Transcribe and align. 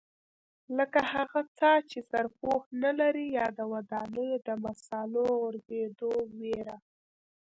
لکه 0.77 0.99
هغه 1.13 1.41
څاه 1.57 1.77
چې 1.89 1.99
سرپوښ 2.09 2.63
نه 2.83 2.91
لري 2.99 3.25
یا 3.37 3.47
د 3.57 3.59
ودانیو 3.73 4.35
د 4.47 4.49
مسالو 4.63 5.23
غورځېدو 5.39 6.11
وېره. 6.39 6.77